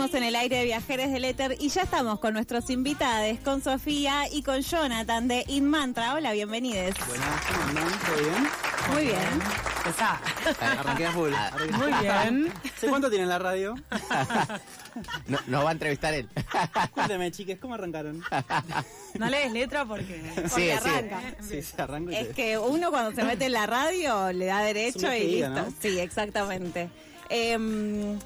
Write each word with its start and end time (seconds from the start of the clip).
Seguimos 0.00 0.16
en 0.16 0.24
el 0.28 0.36
aire 0.36 0.56
de 0.56 0.64
Viajeres 0.64 1.12
del 1.12 1.26
Éter 1.26 1.56
y 1.60 1.68
ya 1.68 1.82
estamos 1.82 2.20
con 2.20 2.32
nuestros 2.32 2.70
invitados, 2.70 3.38
con 3.44 3.62
Sofía 3.62 4.32
y 4.32 4.42
con 4.42 4.62
Jonathan 4.62 5.28
de 5.28 5.44
Inmantra. 5.46 6.14
Hola, 6.14 6.32
bienvenidos. 6.32 6.94
Buenas, 7.06 7.44
¿cómo 7.44 7.62
andan? 7.64 8.00
¿Todo 8.06 8.16
bien? 8.16 8.48
Muy 8.94 9.02
bien. 9.02 9.42
Empezá. 9.76 10.18
Arranqué 10.78 11.04
a 11.04 11.12
full. 11.12 11.30
Muy 11.76 11.92
bien. 12.00 12.52
¿Sé 12.78 12.86
cuánto 12.88 13.10
tiene 13.10 13.26
la 13.26 13.38
radio? 13.38 13.74
No, 15.26 15.38
nos 15.48 15.64
va 15.66 15.68
a 15.68 15.72
entrevistar 15.72 16.14
él. 16.14 16.30
Cuénteme, 16.94 17.30
chiques, 17.30 17.58
¿cómo 17.58 17.74
arrancaron? 17.74 18.24
No 19.18 19.28
lees 19.28 19.52
letra 19.52 19.84
porque. 19.84 20.22
Porque 20.34 20.48
Sí, 20.48 20.70
arranca. 20.70 21.20
Sí, 21.46 21.60
se 21.60 21.82
arranco 21.82 22.10
y 22.10 22.16
Es 22.16 22.28
que 22.28 22.56
uno 22.56 22.90
cuando 22.90 23.12
se 23.14 23.22
mete 23.22 23.44
en 23.44 23.52
la 23.52 23.66
radio 23.66 24.32
le 24.32 24.46
da 24.46 24.62
derecho 24.62 25.12
y 25.12 25.28
listo. 25.28 25.50
¿no? 25.50 25.66
Sí, 25.78 26.00
exactamente. 26.00 26.88
Em, 27.28 28.18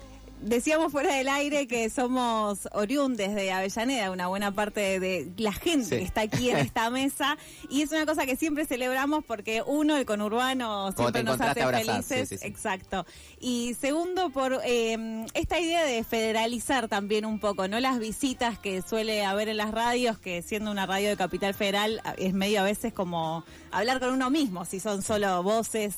decíamos 0.44 0.92
fuera 0.92 1.14
del 1.14 1.28
aire 1.28 1.66
que 1.66 1.88
somos 1.90 2.68
oriundes 2.72 3.34
de 3.34 3.50
Avellaneda, 3.50 4.10
una 4.10 4.28
buena 4.28 4.52
parte 4.54 5.00
de 5.00 5.32
la 5.38 5.52
gente 5.52 5.84
Sí. 5.84 5.96
que 5.96 6.02
está 6.02 6.20
aquí 6.22 6.50
en 6.50 6.58
esta 6.58 6.90
mesa. 6.90 7.36
Y 7.70 7.82
es 7.82 7.90
una 7.90 8.06
cosa 8.06 8.26
que 8.26 8.36
siempre 8.36 8.66
celebramos 8.66 9.24
porque 9.24 9.62
uno, 9.66 9.96
el 9.96 10.04
conurbano, 10.06 10.92
siempre 10.92 11.22
nos 11.22 11.40
hace 11.40 11.66
felices. 11.66 12.28
sí, 12.28 12.36
sí, 12.36 12.38
sí. 12.38 12.46
Exacto. 12.46 13.06
Y 13.40 13.74
segundo, 13.80 14.30
por 14.30 14.60
em, 14.64 15.26
esta 15.34 15.58
idea 15.58 15.84
de 15.84 16.04
federalizar 16.04 16.88
también 16.88 17.24
un 17.24 17.38
poco, 17.40 17.66
¿no? 17.68 17.80
Las 17.80 17.98
visitas 17.98 18.58
que 18.58 18.82
suele 18.82 19.24
haber 19.24 19.48
en 19.48 19.56
las 19.56 19.70
radios, 19.72 20.18
que 20.18 20.42
siendo 20.42 20.70
una 20.70 20.86
radio 20.86 21.08
de 21.08 21.16
Capital 21.16 21.54
Federal 21.54 22.02
es 22.18 22.34
medio 22.34 22.60
a 22.60 22.64
veces 22.64 22.92
como 22.92 23.44
hablar 23.72 24.00
con 24.00 24.10
uno 24.10 24.30
mismo, 24.30 24.64
si 24.64 24.80
son 24.80 25.02
solo 25.02 25.42
voces 25.42 25.94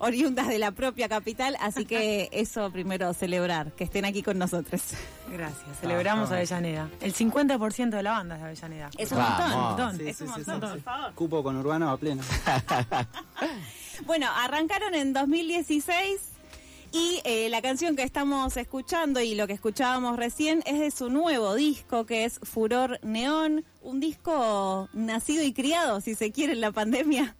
oriundas 0.00 0.48
de 0.48 0.58
la 0.58 0.72
propia 0.72 1.08
capital, 1.08 1.56
así 1.60 1.84
que 1.84 2.28
eso 2.32 2.70
primero 2.72 3.14
celebrar, 3.14 3.70
que 3.72 3.84
estén 3.84 4.04
aquí 4.04 4.22
con 4.22 4.38
nosotros. 4.38 4.82
Gracias. 5.30 5.78
Celebramos 5.80 6.30
Ah, 6.30 6.34
ah. 6.34 6.36
Avellaneda. 6.38 6.90
El 7.00 7.14
50% 7.14 7.90
de 7.90 8.02
la 8.02 8.10
banda 8.12 8.34
es 8.34 8.40
de 8.40 8.46
Avellaneda. 8.48 8.90
Es 8.98 9.12
un 9.12 9.18
montón. 9.18 9.96
Sí, 9.98 10.08
es 10.08 10.16
sí, 10.16 10.24
un 10.24 10.30
sí, 10.34 10.34
montón, 10.36 10.60
sí, 10.60 10.60
por 10.68 10.80
favor. 10.80 11.14
Cupo 11.14 11.42
con 11.42 11.56
Urbano 11.56 11.90
a 11.90 11.96
pleno. 11.96 12.22
Bueno, 14.06 14.28
arrancaron 14.34 14.94
en 14.94 15.12
2016 15.12 16.20
y 16.90 17.20
eh, 17.24 17.50
la 17.50 17.60
canción 17.60 17.96
que 17.96 18.02
estamos 18.02 18.56
escuchando 18.56 19.20
y 19.20 19.34
lo 19.34 19.46
que 19.46 19.52
escuchábamos 19.52 20.16
recién 20.16 20.62
es 20.64 20.78
de 20.80 20.90
su 20.90 21.10
nuevo 21.10 21.54
disco 21.54 22.06
que 22.06 22.24
es 22.24 22.40
Furor 22.42 22.98
Neón, 23.02 23.62
un 23.82 24.00
disco 24.00 24.88
nacido 24.94 25.44
y 25.44 25.52
criado, 25.52 26.00
si 26.00 26.14
se 26.14 26.32
quiere, 26.32 26.54
en 26.54 26.62
la 26.62 26.72
pandemia. 26.72 27.36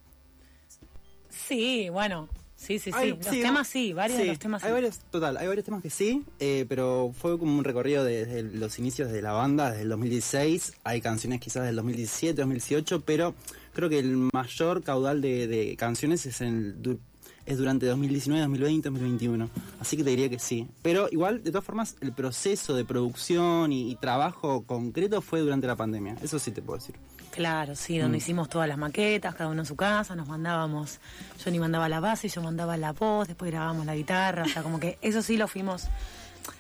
Sí, 1.31 1.89
bueno. 1.89 2.29
Sí, 2.61 2.78
sí, 2.78 2.91
sí. 2.91 2.92
Ay, 2.92 3.11
los 3.16 3.27
sí, 3.27 3.41
temas 3.41 3.69
sí, 3.69 3.92
varios 3.94 4.19
sí, 4.19 4.22
de 4.25 4.28
los 4.28 4.39
temas 4.39 4.62
Hay 4.62 4.69
sí. 4.69 4.75
varios, 4.75 4.98
total, 5.11 5.39
hay 5.39 5.47
varios 5.47 5.64
temas 5.64 5.83
que 5.83 5.89
sí, 5.89 6.25
eh, 6.41 6.66
pero 6.69 7.11
fue 7.19 7.39
como 7.39 7.56
un 7.56 7.64
recorrido 7.64 8.05
desde 8.05 8.42
los 8.42 8.78
inicios 8.78 9.11
de 9.11 9.22
la 9.22 9.33
banda, 9.33 9.70
desde 9.70 9.84
el 9.84 9.89
2016. 9.89 10.75
Hay 10.84 11.00
canciones 11.00 11.41
quizás 11.41 11.64
del 11.64 11.77
2017, 11.77 12.34
2018, 12.34 13.00
pero 13.00 13.34
creo 13.72 13.88
que 13.88 13.98
el 13.98 14.28
mayor 14.34 14.83
caudal 14.83 15.22
de, 15.22 15.47
de 15.47 15.75
canciones 15.77 16.27
es, 16.27 16.42
en 16.42 16.77
el 16.84 16.98
es 17.47 17.56
durante 17.56 17.86
2019, 17.86 18.42
2020, 18.42 18.91
2021. 18.91 19.50
Así 19.81 19.97
que 19.97 20.05
te 20.05 20.11
diría 20.11 20.28
que 20.28 20.38
sí. 20.38 20.69
Pero 20.83 21.08
igual, 21.11 21.42
de 21.42 21.50
todas 21.50 21.64
formas, 21.64 21.97
el 22.03 22.12
proceso 22.12 22.75
de 22.75 22.84
producción 22.84 23.72
y, 23.72 23.91
y 23.91 23.97
trabajo 23.97 24.64
concreto 24.66 25.22
fue 25.22 25.41
durante 25.41 25.66
la 25.66 25.77
pandemia. 25.77 26.16
Eso 26.22 26.38
sí 26.38 26.50
te 26.50 26.61
puedo 26.61 26.78
decir. 26.78 26.94
Claro, 27.31 27.77
sí, 27.77 27.98
donde 27.98 28.19
hicimos 28.19 28.48
todas 28.48 28.69
las 28.69 28.77
maquetas, 28.77 29.34
cada 29.36 29.48
uno 29.50 29.61
en 29.62 29.67
su 29.67 29.77
casa, 29.77 30.17
nos 30.17 30.27
mandábamos, 30.27 30.98
yo 31.45 31.50
ni 31.50 31.59
mandaba 31.61 31.89
la 31.89 32.00
base, 32.00 32.28
yo 32.28 32.42
mandaba 32.42 32.77
la 32.77 32.92
voz, 32.92 33.28
después 33.28 33.50
grabábamos 33.53 33.87
la 33.87 33.95
guitarra, 33.95 34.42
o 34.42 34.48
sea, 34.48 34.62
como 34.64 34.81
que 34.81 34.98
eso 35.00 35.22
sí 35.22 35.37
lo 35.37 35.47
fuimos, 35.47 35.84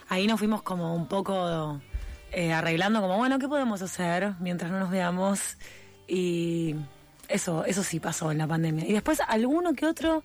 ahí 0.08 0.26
nos 0.28 0.38
fuimos 0.38 0.62
como 0.62 0.94
un 0.94 1.06
poco 1.08 1.80
eh, 2.30 2.52
arreglando, 2.52 3.00
como, 3.00 3.16
bueno, 3.16 3.38
¿qué 3.40 3.48
podemos 3.48 3.82
hacer 3.82 4.34
mientras 4.38 4.70
no 4.70 4.78
nos 4.78 4.90
veamos? 4.90 5.56
Y 6.06 6.76
eso, 7.28 7.64
eso 7.64 7.82
sí 7.82 7.98
pasó 7.98 8.30
en 8.30 8.38
la 8.38 8.46
pandemia. 8.46 8.86
Y 8.86 8.92
después 8.92 9.20
alguno 9.26 9.72
que 9.74 9.86
otro 9.86 10.22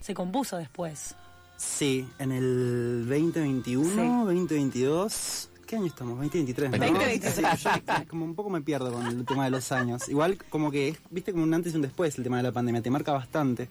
se 0.00 0.12
compuso 0.14 0.56
después. 0.56 1.14
Sí, 1.56 2.08
en 2.18 2.32
el 2.32 3.06
2021, 3.08 3.84
Sí. 3.88 3.96
2022. 3.96 5.50
¿Qué 5.74 5.78
año 5.78 5.86
estamos? 5.88 6.14
2023, 6.18 6.70
¿no? 6.70 6.78
2023. 6.78 7.34
Sí, 7.34 7.42
yo 7.64 8.08
como 8.08 8.24
un 8.24 8.36
poco 8.36 8.48
me 8.48 8.60
pierdo 8.60 8.92
con 8.92 9.04
el 9.06 9.26
tema 9.26 9.42
de 9.46 9.50
los 9.50 9.72
años. 9.72 10.08
Igual 10.08 10.38
como 10.48 10.70
que 10.70 10.96
viste, 11.10 11.32
como 11.32 11.42
un 11.42 11.52
antes 11.52 11.72
y 11.72 11.76
un 11.76 11.82
después 11.82 12.16
el 12.16 12.22
tema 12.22 12.36
de 12.36 12.44
la 12.44 12.52
pandemia, 12.52 12.80
te 12.80 12.90
marca 12.90 13.10
bastante. 13.10 13.68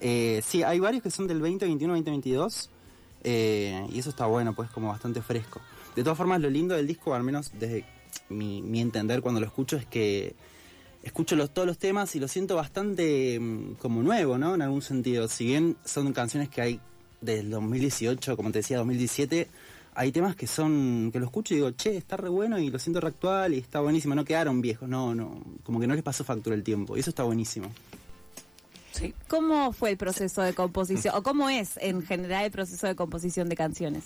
Eh, 0.00 0.40
sí, 0.42 0.62
hay 0.62 0.80
varios 0.80 1.02
que 1.02 1.10
son 1.10 1.26
del 1.26 1.40
2021, 1.40 1.92
2022. 1.92 2.70
eh, 3.24 3.86
y 3.92 3.98
eso 3.98 4.08
está 4.08 4.24
bueno, 4.24 4.54
pues 4.54 4.70
como 4.70 4.88
bastante 4.88 5.20
fresco. 5.20 5.60
De 5.94 6.02
todas 6.02 6.16
formas, 6.16 6.40
lo 6.40 6.48
lindo 6.48 6.74
del 6.74 6.86
disco, 6.86 7.14
al 7.14 7.22
menos 7.22 7.52
desde 7.60 7.84
mi, 8.30 8.62
mi 8.62 8.80
entender 8.80 9.20
cuando 9.20 9.38
lo 9.38 9.46
escucho, 9.46 9.76
es 9.76 9.84
que 9.84 10.34
escucho 11.02 11.36
los, 11.36 11.52
todos 11.52 11.68
los 11.68 11.76
temas 11.76 12.16
y 12.16 12.18
lo 12.18 12.28
siento 12.28 12.56
bastante 12.56 13.38
mm, 13.38 13.74
como 13.74 14.02
nuevo, 14.02 14.38
¿no? 14.38 14.54
En 14.54 14.62
algún 14.62 14.80
sentido. 14.80 15.28
Si 15.28 15.44
bien 15.44 15.76
son 15.84 16.14
canciones 16.14 16.48
que 16.48 16.62
hay 16.62 16.80
del 17.20 17.50
2018, 17.50 18.38
como 18.38 18.50
te 18.52 18.60
decía, 18.60 18.78
2017, 18.78 19.48
hay 19.94 20.12
temas 20.12 20.36
que 20.36 20.46
son, 20.46 21.10
que 21.12 21.18
lo 21.18 21.26
escucho 21.26 21.54
y 21.54 21.58
digo, 21.58 21.70
che, 21.72 21.96
está 21.96 22.16
re 22.16 22.28
bueno 22.28 22.58
y 22.58 22.70
lo 22.70 22.78
siento 22.78 23.00
re 23.00 23.08
actual 23.08 23.54
y 23.54 23.58
está 23.58 23.80
buenísimo. 23.80 24.14
No 24.14 24.24
quedaron 24.24 24.60
viejos, 24.60 24.88
no, 24.88 25.14
no. 25.14 25.42
Como 25.62 25.80
que 25.80 25.86
no 25.86 25.94
les 25.94 26.02
pasó 26.02 26.24
factura 26.24 26.56
el 26.56 26.62
tiempo. 26.62 26.96
Y 26.96 27.00
eso 27.00 27.10
está 27.10 27.22
buenísimo. 27.24 27.70
Sí. 28.92 29.14
¿Cómo 29.28 29.72
fue 29.72 29.90
el 29.90 29.96
proceso 29.96 30.42
de 30.42 30.54
composición? 30.54 31.14
¿O 31.14 31.22
cómo 31.22 31.48
es 31.48 31.78
en 31.78 32.02
general 32.02 32.44
el 32.44 32.50
proceso 32.50 32.86
de 32.86 32.94
composición 32.94 33.48
de 33.48 33.56
canciones? 33.56 34.04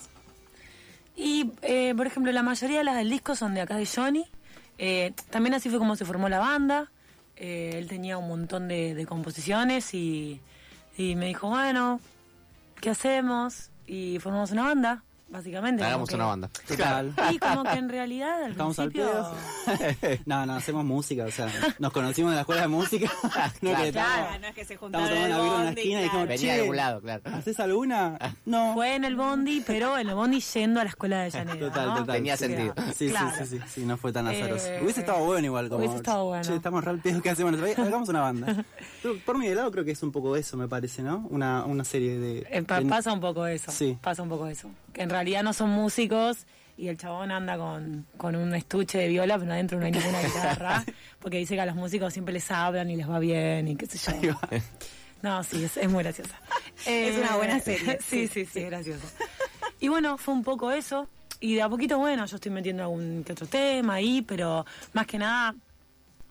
Y, 1.16 1.52
eh, 1.62 1.94
por 1.96 2.06
ejemplo, 2.06 2.30
la 2.32 2.42
mayoría 2.42 2.78
de 2.78 2.84
las 2.84 2.96
del 2.96 3.10
disco 3.10 3.34
son 3.34 3.54
de 3.54 3.62
acá 3.62 3.76
de 3.76 3.86
Johnny. 3.86 4.26
Eh, 4.78 5.12
también 5.30 5.54
así 5.54 5.70
fue 5.70 5.78
como 5.78 5.96
se 5.96 6.04
formó 6.04 6.28
la 6.28 6.38
banda. 6.38 6.90
Eh, 7.36 7.72
él 7.74 7.88
tenía 7.88 8.18
un 8.18 8.28
montón 8.28 8.68
de, 8.68 8.94
de 8.94 9.06
composiciones 9.06 9.94
y, 9.94 10.40
y 10.96 11.16
me 11.16 11.26
dijo, 11.26 11.48
bueno, 11.48 12.00
¿qué 12.80 12.90
hacemos? 12.90 13.70
Y 13.86 14.18
formamos 14.18 14.50
una 14.50 14.64
banda, 14.64 15.04
básicamente. 15.28 15.82
Hagamos 15.84 16.08
que- 16.08 16.14
una 16.14 16.26
banda. 16.26 16.50
Total. 16.66 17.12
Y 17.32 17.38
como 17.38 17.62
que 17.64 17.72
en 17.78 17.88
realidad 17.88 18.44
al 18.44 18.52
Estamos 18.52 18.78
al 18.78 18.90
principio... 18.90 19.12
pedo. 19.66 20.18
no, 20.26 20.46
no, 20.46 20.54
hacemos 20.54 20.84
música, 20.84 21.24
o 21.24 21.30
sea, 21.30 21.48
nos 21.78 21.92
conocimos 21.92 22.30
en 22.30 22.36
la 22.36 22.40
escuela 22.42 22.62
de 22.62 22.68
música. 22.68 23.10
no, 23.60 23.74
que 23.76 23.88
estábamos- 23.88 24.40
no 24.40 24.46
es 24.48 24.54
que 24.54 24.64
se 24.64 24.74
Estábamos 24.74 25.10
tomando 25.10 25.16
una 25.16 25.38
birra 25.42 25.56
en 25.58 25.64
la 25.64 25.70
esquina 25.70 26.00
y 26.00 26.02
dijimos, 26.04 26.28
Venía 26.28 26.54
de 26.54 26.60
algún 26.60 26.76
lado, 26.76 27.00
claro. 27.00 27.22
¿haces 27.26 27.60
alguna? 27.60 28.18
No. 28.44 28.74
Fue 28.74 28.94
en 28.94 29.04
el 29.04 29.16
bondi, 29.16 29.62
pero 29.66 29.98
en 29.98 30.08
el 30.08 30.14
bondi 30.14 30.40
yendo 30.40 30.80
a 30.80 30.84
la 30.84 30.90
escuela 30.90 31.22
de 31.22 31.30
Llanera. 31.30 31.58
Total, 31.58 31.86
¿no? 31.88 31.96
total. 31.98 32.16
Tenía 32.16 32.36
Sí, 32.36 32.44
sentido. 32.46 32.74
Sí, 32.94 33.08
Claro. 33.10 33.30
sí, 33.38 33.46
sí, 33.46 33.58
sí, 33.58 33.64
sí, 33.74 33.84
no 33.86 33.96
fue 33.96 34.12
tan 34.12 34.26
azaroso. 34.28 34.66
Eh, 34.68 34.80
hubiese 34.82 35.00
estado 35.00 35.24
bueno 35.24 35.46
igual, 35.46 35.68
como. 35.68 35.78
hubiese 35.80 35.96
estado 35.96 36.24
bueno. 36.26 36.42
Che, 36.44 36.54
estamos 36.56 36.84
real 36.84 36.98
pedo, 37.00 37.20
¿qué 37.22 37.30
hacemos? 37.30 37.54
Hagamos 37.78 38.08
una 38.08 38.20
banda. 38.20 38.64
Por 39.26 39.38
mi 39.38 39.48
lado 39.54 39.70
creo 39.70 39.84
que 39.84 39.92
es 39.92 40.02
un 40.02 40.12
poco 40.12 40.36
eso, 40.36 40.56
me 40.56 40.68
parece, 40.68 41.02
¿no? 41.02 41.26
Una, 41.30 41.64
una 41.64 41.84
serie 41.84 42.18
de. 42.18 42.46
Eh, 42.50 42.62
pa- 42.62 42.80
de- 42.80 42.86
pasa 42.86 43.12
un 43.12 43.20
poco 43.20 43.46
eso. 43.46 43.70
Sí. 43.72 43.96
Pasa 44.00 44.22
un 44.22 44.28
poco 44.28 44.46
eso. 44.46 44.68
Que 44.96 45.02
en 45.02 45.10
realidad 45.10 45.42
no 45.42 45.52
son 45.52 45.68
músicos 45.68 46.46
y 46.78 46.88
el 46.88 46.96
chabón 46.96 47.30
anda 47.30 47.58
con, 47.58 48.06
con 48.16 48.34
un 48.34 48.54
estuche 48.54 48.96
de 48.96 49.08
viola, 49.08 49.38
pero 49.38 49.52
adentro 49.52 49.78
no 49.78 49.84
hay 49.84 49.92
ninguna 49.92 50.22
guitarra. 50.22 50.84
Porque 51.20 51.36
dice 51.36 51.54
que 51.54 51.60
a 51.60 51.66
los 51.66 51.74
músicos 51.76 52.14
siempre 52.14 52.32
les 52.32 52.50
hablan 52.50 52.88
y 52.90 52.96
les 52.96 53.06
va 53.08 53.18
bien 53.18 53.68
y 53.68 53.76
qué 53.76 53.84
sé 53.84 53.98
yo. 54.22 54.32
No, 55.20 55.44
sí, 55.44 55.62
es, 55.64 55.76
es 55.76 55.90
muy 55.90 56.02
graciosa. 56.02 56.34
Eh, 56.86 57.08
Es 57.10 57.18
una 57.18 57.36
buena 57.36 57.60
serie. 57.60 57.98
sí, 58.06 58.26
sí, 58.26 58.46
sí, 58.46 58.60
es 58.60 58.66
graciosa. 58.70 59.06
Y 59.80 59.88
bueno, 59.88 60.16
fue 60.16 60.32
un 60.32 60.42
poco 60.42 60.70
eso. 60.72 61.08
Y 61.40 61.56
de 61.56 61.62
a 61.62 61.68
poquito, 61.68 61.98
bueno, 61.98 62.24
yo 62.24 62.36
estoy 62.36 62.50
metiendo 62.52 62.82
algún 62.84 63.22
que 63.22 63.32
otro 63.32 63.46
tema 63.46 63.94
ahí, 63.94 64.22
pero 64.22 64.64
más 64.94 65.06
que 65.06 65.18
nada 65.18 65.54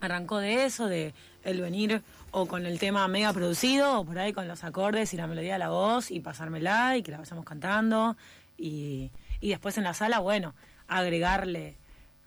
arrancó 0.01 0.39
de 0.39 0.65
eso, 0.65 0.87
de 0.87 1.13
el 1.43 1.61
venir 1.61 2.01
o 2.31 2.47
con 2.47 2.65
el 2.65 2.79
tema 2.79 3.07
mega 3.07 3.31
producido, 3.31 3.99
o 3.99 4.05
por 4.05 4.17
ahí 4.17 4.33
con 4.33 4.47
los 4.47 4.63
acordes 4.63 5.13
y 5.13 5.17
la 5.17 5.27
melodía 5.27 5.53
de 5.53 5.59
la 5.59 5.69
voz, 5.69 6.09
y 6.09 6.19
pasármela 6.19 6.97
y 6.97 7.03
que 7.03 7.11
la 7.11 7.19
vayamos 7.19 7.45
cantando. 7.45 8.17
Y, 8.57 9.11
y 9.41 9.49
después 9.49 9.77
en 9.77 9.83
la 9.83 9.93
sala, 9.93 10.19
bueno, 10.19 10.53
agregarle 10.87 11.77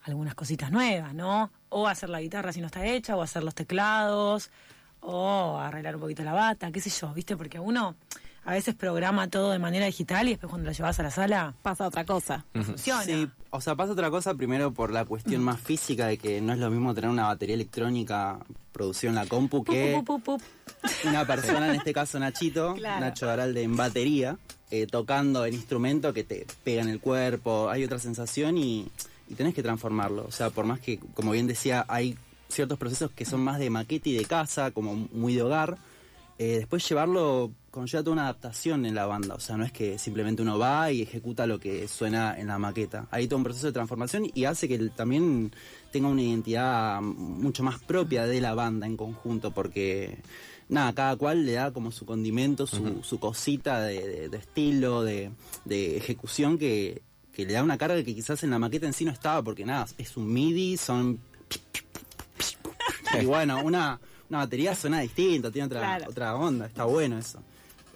algunas 0.05 0.35
cositas 0.35 0.71
nuevas, 0.71 1.15
¿no? 1.15 1.51
O 1.69 1.87
hacer 1.89 2.09
la 2.09 2.21
guitarra 2.21 2.53
si 2.53 2.61
no 2.61 2.67
está 2.67 2.87
hecha, 2.87 3.17
o 3.17 3.23
hacer 3.23 3.43
los 3.45 3.55
teclados, 3.55 4.51
o 5.01 5.59
arreglar 5.59 5.95
un 5.97 6.01
poquito 6.03 6.23
la 6.23 6.33
bata, 6.33 6.71
qué 6.71 6.81
sé 6.81 6.91
yo, 6.91 7.13
¿viste? 7.15 7.37
Porque 7.37 7.59
uno 7.59 7.95
a 8.45 8.53
veces 8.53 8.75
programa 8.75 9.29
todo 9.29 9.51
de 9.53 9.59
manera 9.59 9.85
digital 9.87 10.27
y 10.27 10.31
después 10.31 10.49
cuando 10.49 10.67
lo 10.67 10.73
llevas 10.73 10.99
a 10.99 11.03
la 11.03 11.11
sala, 11.11 11.55
Pasa 11.63 11.87
otra 11.87 12.05
cosa. 12.07 12.47
funciona. 12.55 13.03
Sí, 13.05 13.29
o 13.51 13.61
sea, 13.61 13.75
pasa 13.77 13.93
otra 13.93 14.11
cosa 14.11 14.35
primero 14.35 14.73
por 14.73 14.91
la 14.91 15.05
cuestión 15.05 15.43
más 15.43 15.61
física 15.61 16.07
de 16.07 16.17
que 16.17 16.41
no 16.41 16.55
es 16.55 16.59
lo 16.59 16.71
mismo 16.71 16.95
tener 16.95 17.11
una 17.11 17.27
batería 17.27 17.55
electrónica 17.57 18.39
producida 18.73 19.11
en 19.11 19.17
la 19.17 19.27
compu 19.27 19.63
que 19.65 19.93
pup, 20.03 20.07
pup, 20.07 20.23
pup. 20.25 20.43
una 21.05 21.27
persona, 21.27 21.69
en 21.69 21.75
este 21.75 21.93
caso 21.93 22.19
Nachito, 22.19 22.75
Claro. 22.75 23.01
Nacho 23.01 23.29
Aralde 23.29 23.63
en 23.63 23.77
batería, 23.77 24.39
eh, 24.71 24.87
tocando 24.87 25.45
el 25.45 25.55
instrumento 25.55 26.13
que 26.13 26.25
te 26.25 26.47
pega 26.65 26.83
en 26.83 26.89
el 26.89 27.01
cuerpo, 27.01 27.69
hay 27.71 27.85
otra 27.85 27.99
sensación 27.99 28.59
y, 28.59 28.89
y 29.29 29.35
tenés 29.35 29.55
que 29.55 29.63
transformarlo. 29.63 30.25
O 30.27 30.33
sea, 30.33 30.51
por 30.51 30.65
más 30.65 30.81
que, 30.81 30.99
como 31.15 31.33
bien 31.33 31.47
decía, 31.47 31.85
hay 31.89 32.17
ciertos 32.49 32.79
procesos 32.79 33.11
que 33.11 33.25
son 33.25 33.41
más 33.41 33.59
de 33.59 33.71
maqueta 33.71 34.09
y 34.09 34.17
de 34.17 34.25
casa, 34.25 34.71
como 34.71 34.95
muy 35.13 35.35
de 35.35 35.43
hogar, 35.43 35.79
eh, 36.39 36.59
después 36.59 36.89
llevarlo 36.89 37.51
conlleva 37.71 38.03
toda 38.03 38.13
una 38.13 38.23
adaptación 38.23 38.87
en 38.87 38.95
la 38.95 39.07
banda. 39.07 39.35
O 39.35 39.41
sea, 39.41 39.57
no 39.57 39.65
es 39.65 39.73
que 39.73 39.99
simplemente 39.99 40.43
uno 40.43 40.59
va 40.59 40.91
y 40.91 41.03
ejecuta 41.03 41.47
lo 41.47 41.59
que 41.59 41.89
suena 41.89 42.39
en 42.39 42.47
la 42.47 42.59
maqueta. 42.59 43.07
Hay 43.11 43.27
todo 43.27 43.39
un 43.39 43.45
proceso 43.45 43.67
de 43.67 43.73
transformación 43.73 44.27
y 44.33 44.45
hace 44.45 44.69
que 44.69 44.79
también 44.91 45.53
tenga 45.93 46.09
una 46.09 46.23
identidad 46.23 47.01
mucho 47.03 47.63
más 47.63 47.79
propia 47.81 48.25
de 48.27 48.41
la 48.41 48.55
banda 48.55 48.87
en 48.87 48.97
conjunto, 48.97 49.51
porque 49.53 50.19
nada, 50.69 50.93
cada 50.95 51.17
cual 51.17 51.45
le 51.47 51.53
da 51.53 51.73
como 51.73 51.91
su 51.93 52.05
condimento, 52.07 52.67
su, 52.67 53.03
su 53.03 53.19
cosita 53.19 53.81
de, 53.83 54.07
de- 54.07 54.29
de 54.29 54.37
estilo, 54.37 55.03
de, 55.03 55.31
de 55.65 55.97
ejecución 55.97 56.59
que, 56.59 57.03
que 57.33 57.47
le 57.47 57.53
da 57.55 57.63
una 57.63 57.79
carga 57.79 58.03
que 58.03 58.15
quizás 58.15 58.43
en 58.43 58.51
la 58.51 58.59
maqueta 58.59 58.87
en 58.87 58.93
sí 58.93 59.05
no 59.05 59.11
estaba, 59.13 59.43
porque 59.43 59.65
nada, 59.65 59.87
es 59.99 60.17
un 60.17 60.33
MIDI, 60.33 60.77
son 60.77 61.21
y 63.21 63.25
bueno, 63.25 63.63
una, 63.65 64.01
una 64.29 64.39
batería 64.39 64.75
suena 64.75 65.01
distinta, 65.01 65.51
tiene 65.51 65.67
otra, 65.67 65.81
Claro. 65.81 66.11
otra 66.11 66.35
onda, 66.37 66.67
está 66.67 66.85
bueno 66.85 67.19
eso. 67.19 67.43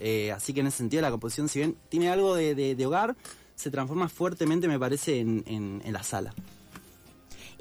Eh, 0.01 0.33
así 0.33 0.53
que 0.53 0.61
en 0.61 0.67
ese 0.69 0.79
sentido 0.79 1.03
la 1.03 1.11
composición, 1.11 1.49
si 1.49 1.59
bien 1.61 1.77
tiene 1.89 2.09
algo 2.09 2.35
de, 2.35 2.55
de- 2.55 2.75
de 2.75 2.87
hogar, 2.87 3.15
se 3.55 3.71
transforma 3.71 4.09
fuertemente, 4.09 4.67
me 4.67 4.79
parece, 4.79 5.21
en, 5.21 5.45
en- 5.47 5.83
en 5.85 5.93
la 5.93 6.03
sala. 6.03 6.35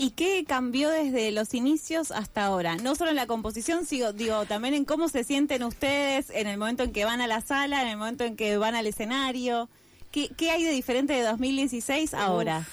¿Y 0.03 0.11
qué 0.11 0.43
cambió 0.47 0.89
desde 0.89 1.31
los 1.31 1.53
inicios 1.53 2.09
hasta 2.09 2.43
ahora? 2.45 2.75
No 2.75 2.95
solo 2.95 3.11
en 3.11 3.15
la 3.17 3.27
composición, 3.27 3.85
sigo, 3.85 4.13
digo, 4.13 4.45
también 4.45 4.73
en 4.73 4.83
cómo 4.83 5.09
se 5.09 5.23
sienten 5.23 5.61
ustedes 5.63 6.31
en 6.31 6.47
el 6.47 6.57
momento 6.57 6.81
en 6.81 6.91
que 6.91 7.05
van 7.05 7.21
a 7.21 7.27
la 7.27 7.39
sala, 7.41 7.83
en 7.83 7.87
el 7.89 7.97
momento 7.97 8.23
en 8.23 8.35
que 8.35 8.57
van 8.57 8.73
al 8.73 8.87
escenario. 8.87 9.69
¿Qué, 10.11 10.29
qué 10.35 10.49
hay 10.49 10.63
de 10.63 10.71
diferente 10.71 11.13
de 11.13 11.21
2016 11.21 12.15
ahora? 12.15 12.65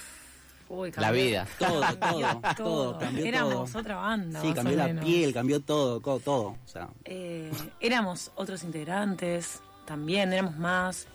Uy, 0.70 0.90
La 0.96 1.10
vida. 1.10 1.46
Todo, 1.58 1.82
todo, 1.96 2.40
todo, 2.56 2.98
cambió 2.98 3.26
Éramos 3.26 3.72
todo. 3.72 3.80
otra 3.82 3.96
banda. 3.96 4.40
Sí, 4.40 4.52
cambió 4.54 4.76
la 4.78 4.86
menos. 4.86 5.04
piel, 5.04 5.34
cambió 5.34 5.60
todo, 5.60 6.00
todo. 6.00 6.46
O 6.48 6.58
sea, 6.66 6.88
Eh, 7.04 7.52
éramos 7.80 8.30
otros 8.36 8.62
integrantes 8.64 9.60
también, 9.84 10.32
éramos 10.32 10.56
más. 10.56 11.06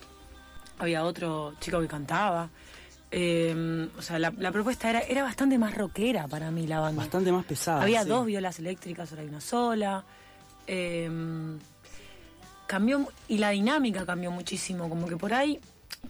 Había 0.78 1.04
otro 1.04 1.54
chico 1.60 1.80
que 1.80 1.88
cantaba. 1.88 2.50
Eh, 3.16 3.88
o 3.96 4.02
sea, 4.02 4.18
la, 4.18 4.32
la 4.38 4.50
propuesta 4.50 4.90
era, 4.90 5.00
era 5.00 5.22
bastante 5.22 5.56
más 5.56 5.74
rockera 5.74 6.26
para 6.26 6.50
mí 6.50 6.66
la 6.66 6.80
banda. 6.80 7.02
bastante 7.02 7.30
más 7.30 7.44
pesada. 7.44 7.82
Había 7.82 8.02
sí. 8.02 8.08
dos 8.08 8.26
violas 8.26 8.58
eléctricas, 8.58 9.10
ahora 9.10 9.22
hay 9.22 9.28
una 9.28 9.40
sola. 9.40 10.04
Eh, 10.66 11.08
cambió 12.66 13.06
y 13.28 13.38
la 13.38 13.50
dinámica 13.50 14.04
cambió 14.04 14.30
muchísimo. 14.30 14.88
Como 14.88 15.06
que 15.06 15.16
por 15.16 15.32
ahí, 15.32 15.60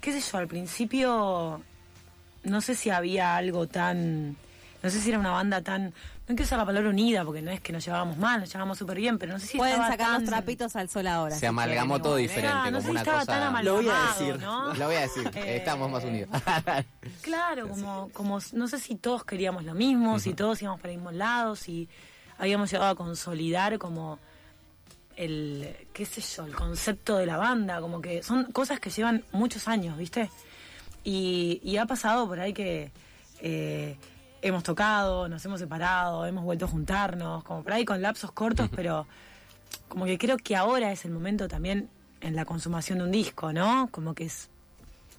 qué 0.00 0.12
sé 0.12 0.20
yo, 0.30 0.38
al 0.38 0.48
principio 0.48 1.60
no 2.44 2.60
sé 2.60 2.74
si 2.74 2.90
había 2.90 3.36
algo 3.36 3.66
tan. 3.66 4.36
No 4.82 4.90
sé 4.90 5.00
si 5.00 5.10
era 5.10 5.18
una 5.18 5.30
banda 5.30 5.60
tan. 5.62 5.92
No 6.26 6.34
quiero 6.34 6.44
usar 6.44 6.58
la 6.58 6.64
palabra 6.64 6.88
unida 6.88 7.22
porque 7.22 7.42
no 7.42 7.50
es 7.50 7.60
que 7.60 7.70
nos 7.70 7.84
llevábamos 7.84 8.16
mal, 8.16 8.40
nos 8.40 8.48
llevábamos 8.50 8.78
súper 8.78 8.96
bien, 8.96 9.18
pero 9.18 9.34
no 9.34 9.38
sé 9.38 9.46
si 9.46 9.58
Pueden 9.58 9.74
estaba 9.74 9.90
sacar 9.92 10.06
tan- 10.06 10.20
los 10.22 10.30
trapitos 10.30 10.74
al 10.76 10.88
sol 10.88 11.06
ahora. 11.06 11.36
Se 11.36 11.46
amalgamó 11.46 12.00
todo 12.00 12.16
diferente, 12.16 12.56
no 12.56 12.64
como 12.64 12.80
sé 12.80 12.84
si 12.86 12.90
una 12.92 13.00
estaba 13.00 13.18
cosa- 13.20 13.32
tan 13.52 13.64
Lo 13.64 13.74
voy 13.74 13.88
a 13.88 14.06
decir. 14.18 14.38
¿no? 14.40 14.72
Lo 14.74 14.86
voy 14.86 14.94
a 14.94 15.00
decir, 15.00 15.30
Eh, 15.34 15.56
estamos 15.58 15.90
más 15.90 16.02
unidos. 16.04 16.30
Claro, 17.20 17.68
como, 17.68 18.08
como 18.14 18.38
no 18.52 18.68
sé 18.68 18.78
si 18.78 18.94
todos 18.96 19.24
queríamos 19.24 19.64
lo 19.64 19.74
mismo, 19.74 20.18
si 20.18 20.32
todos 20.32 20.60
íbamos 20.62 20.80
para 20.80 20.92
el 20.92 20.98
mismo 20.98 21.10
lado, 21.12 21.56
si 21.56 21.88
habíamos 22.38 22.70
llegado 22.70 22.90
a 22.90 22.94
consolidar 22.94 23.78
como 23.78 24.18
el, 25.16 25.76
qué 25.92 26.06
sé 26.06 26.20
yo, 26.22 26.46
el 26.46 26.54
concepto 26.54 27.18
de 27.18 27.26
la 27.26 27.36
banda, 27.36 27.80
como 27.80 28.00
que 28.00 28.22
son 28.22 28.44
cosas 28.50 28.80
que 28.80 28.88
llevan 28.90 29.24
muchos 29.32 29.68
años, 29.68 29.96
¿viste? 29.98 30.30
Y, 31.04 31.60
y 31.62 31.76
ha 31.76 31.84
pasado 31.86 32.26
por 32.26 32.40
ahí 32.40 32.52
que 32.54 32.90
eh, 33.40 33.96
hemos 34.44 34.62
tocado, 34.62 35.26
nos 35.26 35.42
hemos 35.46 35.58
separado, 35.58 36.26
hemos 36.26 36.44
vuelto 36.44 36.66
a 36.66 36.68
juntarnos, 36.68 37.42
como 37.44 37.62
por 37.62 37.72
ahí 37.72 37.86
con 37.86 38.02
lapsos 38.02 38.30
cortos, 38.30 38.68
pero 38.76 39.06
como 39.88 40.04
que 40.04 40.18
creo 40.18 40.36
que 40.36 40.54
ahora 40.54 40.92
es 40.92 41.06
el 41.06 41.12
momento 41.12 41.48
también 41.48 41.88
en 42.20 42.36
la 42.36 42.44
consumación 42.44 42.98
de 42.98 43.04
un 43.04 43.10
disco, 43.10 43.54
¿no? 43.54 43.88
Como 43.90 44.14
que 44.14 44.24
es, 44.24 44.50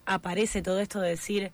aparece 0.05 0.61
todo 0.61 0.79
esto 0.79 1.01
de 1.01 1.09
decir, 1.09 1.51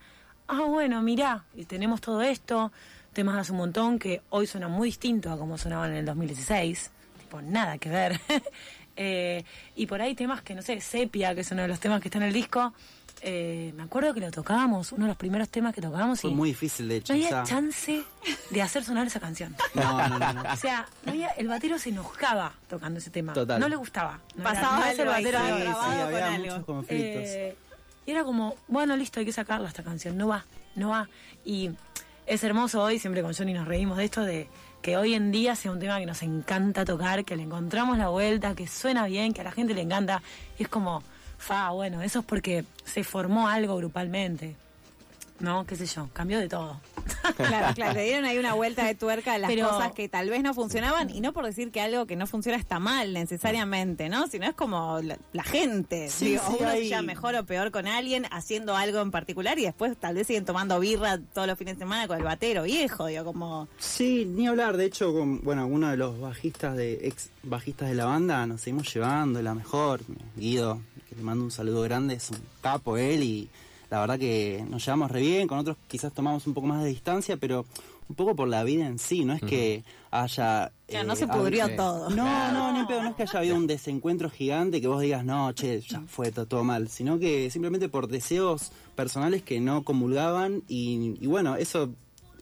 ah, 0.48 0.64
bueno, 0.68 1.00
mirá, 1.00 1.44
y 1.54 1.64
tenemos 1.64 2.02
todo 2.02 2.20
esto, 2.20 2.72
temas 3.14 3.38
hace 3.38 3.52
un 3.52 3.58
montón 3.58 3.98
que 3.98 4.20
hoy 4.28 4.46
suenan 4.46 4.70
muy 4.70 4.88
distinto 4.88 5.32
a 5.32 5.38
como 5.38 5.56
sonaban 5.56 5.92
en 5.92 5.96
el 5.96 6.04
2016, 6.04 6.90
tipo, 7.20 7.40
nada 7.40 7.78
que 7.78 7.88
ver. 7.88 8.20
Eh, 8.94 9.42
y 9.74 9.86
por 9.86 10.02
ahí 10.02 10.14
temas 10.14 10.42
que, 10.42 10.54
no 10.54 10.60
sé, 10.60 10.78
Sepia, 10.82 11.34
que 11.34 11.40
es 11.40 11.50
uno 11.50 11.62
de 11.62 11.68
los 11.68 11.80
temas 11.80 12.02
que 12.02 12.08
está 12.08 12.18
en 12.18 12.24
el 12.24 12.32
disco, 12.34 12.74
eh, 13.24 13.72
me 13.76 13.84
acuerdo 13.84 14.12
que 14.14 14.20
lo 14.20 14.30
tocábamos, 14.30 14.90
uno 14.92 15.04
de 15.04 15.08
los 15.08 15.16
primeros 15.16 15.48
temas 15.48 15.72
que 15.74 15.80
tocábamos 15.80 16.20
Fue 16.20 16.30
y 16.30 16.34
muy 16.34 16.48
difícil, 16.50 16.88
de 16.88 16.96
hecho. 16.96 17.12
no 17.12 17.18
o 17.18 17.22
había 17.22 17.28
sea, 17.28 17.44
chance 17.44 18.02
de 18.50 18.62
hacer 18.62 18.84
sonar 18.84 19.06
esa 19.06 19.20
canción. 19.20 19.54
no, 19.74 20.08
no, 20.08 20.18
no, 20.18 20.32
no. 20.32 20.42
O 20.52 20.56
sea, 20.56 20.86
no 21.04 21.12
había- 21.12 21.28
el 21.30 21.46
batero 21.48 21.78
se 21.78 21.90
enojaba 21.90 22.52
tocando 22.68 22.98
ese 22.98 23.10
tema. 23.10 23.32
Total. 23.32 23.60
No 23.60 23.68
le 23.68 23.76
gustaba. 23.76 24.18
No 24.34 24.42
era- 24.42 24.52
Pasaba 24.52 24.90
el 24.90 25.06
batero 25.06 25.38
sí, 25.40 25.46
Sí, 25.46 25.72
con 25.72 26.00
había 26.00 26.34
algo. 26.34 26.66
conflictos. 26.66 27.22
Eh, 27.28 27.56
y 28.04 28.10
era 28.10 28.24
como, 28.24 28.56
bueno, 28.66 28.96
listo, 28.96 29.20
hay 29.20 29.26
que 29.26 29.32
sacarla 29.32 29.68
esta 29.68 29.84
canción. 29.84 30.16
No 30.18 30.26
va, 30.28 30.44
no 30.74 30.88
va. 30.88 31.08
Y 31.44 31.70
es 32.26 32.42
hermoso 32.42 32.82
hoy, 32.82 32.98
siempre 32.98 33.22
con 33.22 33.32
Johnny 33.34 33.52
nos 33.54 33.68
reímos 33.68 33.98
de 33.98 34.04
esto, 34.04 34.22
de 34.22 34.48
que 34.82 34.96
hoy 34.96 35.14
en 35.14 35.30
día 35.30 35.54
sea 35.54 35.70
un 35.70 35.78
tema 35.78 36.00
que 36.00 36.06
nos 36.06 36.22
encanta 36.24 36.84
tocar, 36.84 37.24
que 37.24 37.36
le 37.36 37.44
encontramos 37.44 37.98
la 37.98 38.08
vuelta, 38.08 38.56
que 38.56 38.66
suena 38.66 39.06
bien, 39.06 39.32
que 39.32 39.42
a 39.42 39.44
la 39.44 39.52
gente 39.52 39.74
le 39.74 39.82
encanta. 39.82 40.20
Y 40.58 40.64
es 40.64 40.68
como, 40.68 41.04
fa, 41.42 41.70
bueno, 41.70 42.00
eso 42.02 42.20
es 42.20 42.24
porque 42.24 42.64
se 42.84 43.04
formó 43.04 43.48
algo 43.48 43.76
grupalmente. 43.76 44.56
¿No? 45.40 45.66
¿Qué 45.66 45.74
sé 45.74 45.86
yo? 45.86 46.08
Cambió 46.12 46.38
de 46.38 46.48
todo. 46.48 46.80
Claro, 47.36 47.72
claro, 47.74 47.94
le 47.94 48.04
dieron 48.04 48.24
ahí 48.24 48.36
una 48.38 48.52
vuelta 48.54 48.84
de 48.84 48.94
tuerca 48.96 49.34
a 49.34 49.38
las 49.38 49.50
Pero- 49.50 49.68
cosas 49.68 49.92
que 49.92 50.08
tal 50.08 50.28
vez 50.28 50.42
no 50.42 50.54
funcionaban 50.54 51.08
y 51.10 51.20
no 51.20 51.32
por 51.32 51.44
decir 51.46 51.70
que 51.70 51.80
algo 51.80 52.04
que 52.06 52.14
no 52.16 52.26
funciona 52.26 52.58
está 52.58 52.78
mal 52.80 53.12
necesariamente, 53.12 54.08
¿no? 54.08 54.26
Sino 54.26 54.46
es 54.46 54.54
como 54.54 55.00
la, 55.00 55.16
la 55.32 55.42
gente. 55.44 56.08
Sí, 56.10 56.26
Digo, 56.26 56.42
sí, 56.46 56.56
uno 56.60 56.70
se 56.70 56.76
hay- 56.76 56.88
lleva 56.88 57.02
mejor 57.02 57.34
o 57.36 57.44
peor 57.46 57.70
con 57.70 57.86
alguien 57.86 58.26
haciendo 58.32 58.76
algo 58.76 59.00
en 59.00 59.10
particular 59.12 59.58
y 59.58 59.64
después 59.64 59.96
tal 59.96 60.14
vez 60.16 60.26
siguen 60.26 60.44
tomando 60.44 60.78
birra 60.80 61.18
todos 61.32 61.46
los 61.48 61.56
fines 61.58 61.76
de 61.76 61.80
semana 61.80 62.06
con 62.08 62.18
el 62.18 62.24
batero 62.24 62.64
viejo, 62.64 63.06
digo, 63.06 63.24
como... 63.24 63.68
Sí, 63.78 64.24
ni 64.26 64.46
hablar. 64.48 64.76
De 64.76 64.84
hecho, 64.84 65.12
con, 65.12 65.40
bueno, 65.42 65.66
uno 65.66 65.90
de 65.90 65.96
los 65.96 66.20
bajistas 66.20 66.76
de 66.76 67.06
ex 67.06 67.30
bajistas 67.44 67.88
de 67.88 67.94
la 67.94 68.04
banda 68.06 68.46
nos 68.46 68.60
seguimos 68.62 68.92
llevando, 68.92 69.40
la 69.42 69.54
mejor, 69.54 70.00
Guido, 70.36 70.80
que 71.12 71.18
le 71.18 71.22
mando 71.24 71.44
un 71.44 71.50
saludo 71.50 71.82
grande, 71.82 72.14
es 72.14 72.30
un 72.30 72.38
capo 72.60 72.96
él 72.96 73.22
y 73.22 73.48
la 73.90 74.00
verdad 74.00 74.18
que 74.18 74.64
nos 74.68 74.84
llevamos 74.84 75.10
re 75.10 75.20
bien, 75.20 75.46
con 75.46 75.58
otros 75.58 75.76
quizás 75.88 76.12
tomamos 76.12 76.46
un 76.46 76.54
poco 76.54 76.66
más 76.66 76.82
de 76.82 76.88
distancia, 76.88 77.36
pero 77.36 77.66
un 78.08 78.16
poco 78.16 78.34
por 78.34 78.48
la 78.48 78.64
vida 78.64 78.86
en 78.86 78.98
sí, 78.98 79.24
no 79.24 79.32
es 79.34 79.40
que 79.42 79.84
haya... 80.10 80.72
Ya 80.88 81.04
no 81.04 81.12
eh, 81.12 81.16
se 81.16 81.26
pudrió 81.28 81.74
todo. 81.76 82.10
No, 82.10 82.52
no, 82.52 82.78
ni 82.78 82.86
pedo, 82.86 83.02
no 83.02 83.10
es 83.10 83.14
que 83.16 83.22
haya 83.22 83.38
habido 83.38 83.56
un 83.56 83.66
desencuentro 83.66 84.28
gigante 84.28 84.80
que 84.80 84.88
vos 84.88 85.00
digas, 85.00 85.24
no, 85.24 85.52
che, 85.52 85.80
ya 85.80 86.00
fue 86.08 86.30
to- 86.32 86.46
todo 86.46 86.64
mal, 86.64 86.88
sino 86.88 87.18
que 87.18 87.50
simplemente 87.50 87.88
por 87.88 88.08
deseos 88.08 88.72
personales 88.96 89.42
que 89.42 89.60
no 89.60 89.82
comulgaban 89.84 90.62
y, 90.68 91.14
y 91.20 91.26
bueno, 91.26 91.56
eso 91.56 91.90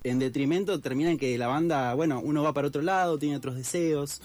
en 0.02 0.18
detrimento 0.18 0.80
termina 0.80 1.10
en 1.10 1.18
que 1.18 1.36
la 1.36 1.46
banda, 1.46 1.94
bueno, 1.94 2.20
uno 2.24 2.42
va 2.42 2.52
para 2.52 2.68
otro 2.68 2.82
lado, 2.82 3.18
tiene 3.18 3.36
otros 3.36 3.54
deseos 3.54 4.22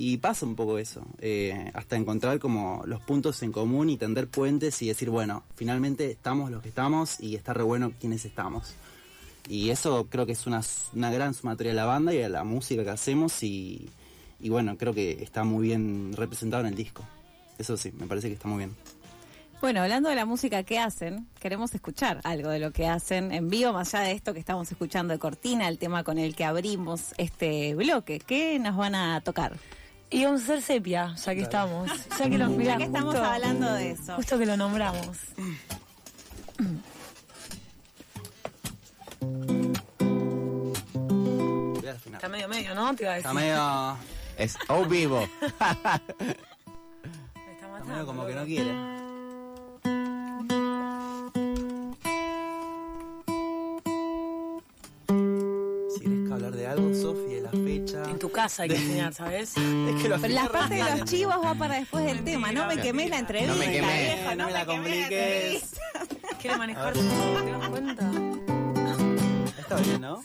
y 0.00 0.18
pasa 0.18 0.46
un 0.46 0.54
poco 0.54 0.78
eso, 0.78 1.02
eh, 1.18 1.72
hasta 1.74 1.96
encontrar 1.96 2.38
como 2.38 2.84
los 2.86 3.00
puntos 3.00 3.42
en 3.42 3.50
común 3.50 3.90
y 3.90 3.96
tender 3.96 4.28
puentes 4.28 4.80
y 4.80 4.86
decir, 4.86 5.10
bueno, 5.10 5.42
finalmente 5.56 6.12
estamos 6.12 6.52
los 6.52 6.62
que 6.62 6.68
estamos 6.68 7.18
y 7.18 7.34
está 7.34 7.52
re 7.52 7.64
bueno 7.64 7.90
quienes 7.98 8.24
estamos. 8.24 8.74
Y 9.48 9.70
eso 9.70 10.06
creo 10.08 10.24
que 10.24 10.32
es 10.32 10.46
una, 10.46 10.62
una 10.94 11.10
gran 11.10 11.34
sumatoria 11.34 11.72
a 11.72 11.74
la 11.74 11.84
banda 11.84 12.14
y 12.14 12.22
a 12.22 12.28
la 12.28 12.44
música 12.44 12.84
que 12.84 12.90
hacemos 12.90 13.42
y, 13.42 13.90
y 14.38 14.50
bueno, 14.50 14.78
creo 14.78 14.94
que 14.94 15.20
está 15.20 15.42
muy 15.42 15.66
bien 15.66 16.12
representado 16.14 16.62
en 16.62 16.68
el 16.68 16.76
disco. 16.76 17.04
Eso 17.58 17.76
sí, 17.76 17.90
me 17.90 18.06
parece 18.06 18.28
que 18.28 18.34
está 18.34 18.46
muy 18.46 18.58
bien. 18.58 18.76
Bueno, 19.60 19.82
hablando 19.82 20.10
de 20.10 20.14
la 20.14 20.26
música 20.26 20.62
que 20.62 20.78
hacen, 20.78 21.26
queremos 21.40 21.74
escuchar 21.74 22.20
algo 22.22 22.50
de 22.50 22.60
lo 22.60 22.70
que 22.70 22.86
hacen 22.86 23.32
en 23.32 23.50
vivo, 23.50 23.72
más 23.72 23.92
allá 23.94 24.04
de 24.04 24.12
esto 24.12 24.32
que 24.32 24.38
estamos 24.38 24.70
escuchando 24.70 25.12
de 25.12 25.18
Cortina, 25.18 25.66
el 25.66 25.78
tema 25.78 26.04
con 26.04 26.18
el 26.18 26.36
que 26.36 26.44
abrimos 26.44 27.12
este 27.16 27.74
bloque. 27.74 28.20
¿Qué 28.20 28.60
nos 28.60 28.76
van 28.76 28.94
a 28.94 29.20
tocar? 29.22 29.56
Y 30.10 30.24
vamos 30.24 30.40
a 30.40 30.44
hacer 30.44 30.62
sepia, 30.62 31.14
ya 31.14 31.34
que 31.34 31.42
estamos. 31.42 31.90
Ya 32.18 32.30
que, 32.30 32.38
lo, 32.38 32.48
mirá, 32.48 32.72
Ya 32.72 32.78
que 32.78 32.84
estamos 32.84 33.14
justo- 33.14 33.24
hablando 33.30 33.72
de 33.74 33.90
eso. 33.92 34.14
Justo 34.16 34.38
que 34.38 34.46
lo 34.46 34.56
nombramos. 34.56 35.18
Está 42.12 42.28
medio 42.28 42.48
medio, 42.48 42.74
¿no? 42.74 42.94
Te 42.94 43.04
iba 43.04 43.12
a 43.12 43.16
decir. 43.16 43.28
Está 43.30 43.32
medio, 43.34 43.96
Es 44.36 44.56
O 44.68 44.84
vivo. 44.84 45.20
Me 45.40 45.46
está 45.46 46.00
está 47.52 47.68
matando. 47.68 47.84
medio 47.92 48.06
como 48.06 48.26
que 48.26 48.34
no 48.34 48.44
quiere. 48.44 48.97
Sofi, 57.00 57.34
de 57.34 57.40
la 57.42 57.50
fecha. 57.50 58.10
En 58.10 58.18
tu 58.18 58.30
casa 58.30 58.62
hay 58.64 58.70
que 58.70 58.76
enseñar, 58.76 59.14
¿sabes? 59.14 59.56
Es 59.56 60.02
que 60.02 60.08
lo 60.08 60.20
Pero 60.20 60.34
la 60.34 60.48
parte 60.48 60.74
de 60.74 60.96
los 60.96 61.04
chivos 61.04 61.36
va 61.42 61.54
para 61.54 61.76
después 61.76 62.04
del 62.04 62.24
tema. 62.24 62.52
No 62.52 62.66
me 62.66 62.80
quemé 62.80 63.08
la 63.08 63.18
entrevista. 63.18 63.52
No 63.52 63.58
me 63.58 63.70
quemé. 63.70 64.16
viejo, 64.16 64.34
No 64.34 64.46
me 64.46 64.52
la 64.52 64.66
compliques. 64.66 65.74
Quiere 66.40 66.56
manejar 66.56 66.92
todo, 66.92 67.42
¿te 67.44 67.50
das 67.50 67.68
cuenta? 67.68 68.10
Está 69.58 69.76
bien, 69.76 70.00
¿no? 70.00 70.24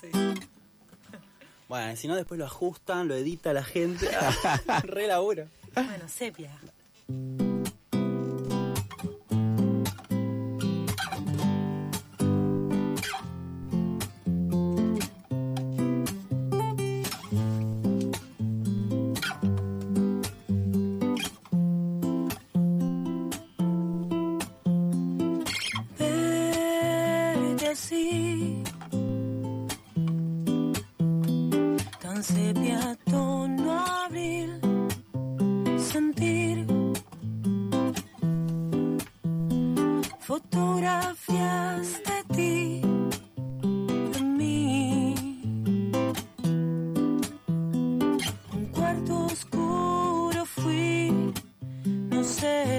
Bueno, 1.67 1.95
si 1.95 2.07
no, 2.07 2.15
después 2.15 2.37
lo 2.37 2.45
ajustan, 2.45 3.07
lo 3.07 3.15
edita 3.15 3.51
la 3.53 3.63
gente. 3.63 4.07
Re 4.83 5.07
laburo. 5.07 5.47
Bueno, 5.73 6.07
sepia. 6.07 6.51
Así. 27.93 28.63
Tan 32.01 32.23
sepia 32.23 32.97
tono 33.05 33.71
abril 34.05 34.59
sentir 35.77 36.65
fotografías 40.19 41.87
de 42.07 42.35
ti 42.35 42.81
de 44.13 44.21
mí. 44.21 45.15
Un 48.53 48.65
cuarto 48.71 49.25
oscuro 49.25 50.45
fui 50.45 51.33
no 52.09 52.23
sé 52.23 52.72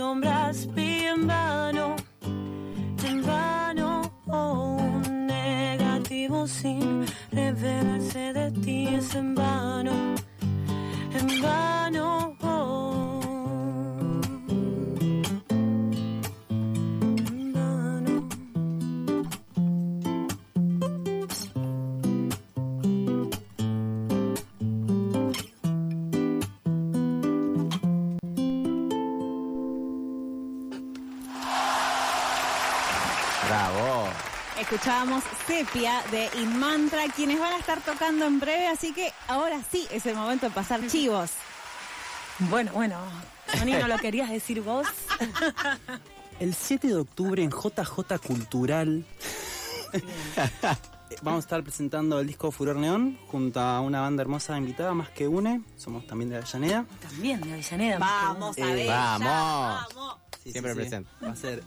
sombras 0.00 0.66
vi 0.74 1.04
en 1.04 1.26
vano 1.26 1.94
en 3.04 3.22
vano 3.22 4.00
oh, 4.28 4.78
un 4.78 5.26
negativo 5.26 6.46
sin 6.46 7.04
revelarse 7.30 8.32
de 8.32 8.50
ti 8.62 8.88
es 8.98 9.14
en 9.14 9.34
vano 9.34 9.92
en 11.18 11.42
vano 11.42 12.29
Bravo. 33.50 34.06
Escuchábamos 34.60 35.24
Sepia 35.44 36.04
de 36.12 36.30
Inmantra, 36.40 37.02
quienes 37.16 37.40
van 37.40 37.52
a 37.52 37.56
estar 37.58 37.80
tocando 37.80 38.24
en 38.26 38.38
breve, 38.38 38.68
así 38.68 38.92
que 38.92 39.12
ahora 39.26 39.60
sí 39.72 39.88
es 39.90 40.06
el 40.06 40.14
momento 40.14 40.46
de 40.46 40.52
pasar 40.54 40.86
chivos. 40.86 41.32
bueno 42.38 42.70
bueno 42.72 42.96
Tony 43.58 43.72
no 43.72 43.88
lo 43.88 43.98
querías 43.98 44.30
decir 44.30 44.60
vos 44.62 44.86
El 46.38 46.54
7 46.54 46.86
de 46.86 46.94
octubre 46.94 47.42
en 47.42 47.50
JJ 47.50 48.18
Cultural 48.24 49.04
vamos 51.22 51.38
a 51.38 51.40
estar 51.44 51.64
presentando 51.64 52.20
el 52.20 52.28
disco 52.28 52.52
Furor 52.52 52.76
Neón 52.76 53.18
junto 53.26 53.58
a 53.58 53.80
una 53.80 54.00
banda 54.02 54.22
hermosa 54.22 54.56
invitada, 54.56 54.94
más 54.94 55.08
que 55.10 55.26
une. 55.26 55.60
Somos 55.76 56.06
también 56.06 56.30
de 56.30 56.36
Avellaneda. 56.36 56.84
también 57.02 57.40
de 57.40 57.52
Avellaneda 57.54 57.98
Vamos 57.98 58.56
a 58.56 58.60
Eh, 58.60 58.74
ver. 58.74 58.86
vamos. 58.86 59.26
vamos. 59.26 60.16
Sí, 60.44 60.52
Siempre 60.52 60.72
presente. 60.76 61.10
Va 61.24 61.32
a 61.32 61.36
ser 61.36 61.64